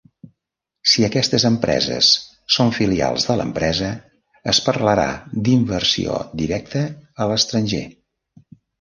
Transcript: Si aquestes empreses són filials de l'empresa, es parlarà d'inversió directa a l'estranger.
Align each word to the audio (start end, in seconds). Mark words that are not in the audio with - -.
Si 0.93 1.03
aquestes 1.07 1.45
empreses 1.49 2.09
són 2.55 2.73
filials 2.79 3.27
de 3.29 3.37
l'empresa, 3.43 3.91
es 4.55 4.65
parlarà 4.71 5.07
d'inversió 5.49 6.19
directa 6.45 6.87
a 7.23 7.33
l'estranger. 7.35 7.89